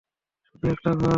[0.45, 1.09] শুধু একটা ঘর?